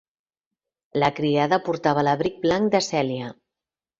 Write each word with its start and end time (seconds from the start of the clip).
La 1.03 1.09
criada 1.19 1.59
portava 1.69 2.05
l'abric 2.07 2.41
blanc 2.47 2.75
de 2.77 2.83
Celia. 2.89 3.29